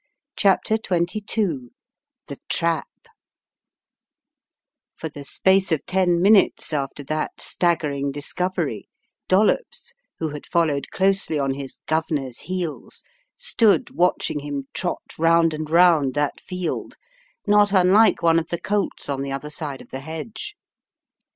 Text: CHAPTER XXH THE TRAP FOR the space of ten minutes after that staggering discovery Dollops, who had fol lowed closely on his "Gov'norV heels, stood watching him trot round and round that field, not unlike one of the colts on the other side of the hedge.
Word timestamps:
CHAPTER 0.35 0.79
XXH 0.79 1.69
THE 2.25 2.39
TRAP 2.49 2.87
FOR 4.95 5.09
the 5.09 5.23
space 5.23 5.71
of 5.71 5.85
ten 5.85 6.19
minutes 6.19 6.73
after 6.73 7.03
that 7.03 7.39
staggering 7.39 8.11
discovery 8.11 8.89
Dollops, 9.27 9.93
who 10.17 10.29
had 10.29 10.47
fol 10.47 10.69
lowed 10.69 10.89
closely 10.89 11.37
on 11.37 11.53
his 11.53 11.77
"Gov'norV 11.87 12.39
heels, 12.39 13.03
stood 13.37 13.91
watching 13.91 14.39
him 14.39 14.67
trot 14.73 15.03
round 15.19 15.53
and 15.53 15.69
round 15.69 16.15
that 16.15 16.39
field, 16.39 16.95
not 17.45 17.71
unlike 17.71 18.23
one 18.23 18.39
of 18.39 18.47
the 18.47 18.59
colts 18.59 19.07
on 19.07 19.21
the 19.21 19.31
other 19.31 19.51
side 19.51 19.83
of 19.83 19.89
the 19.91 19.99
hedge. 19.99 20.55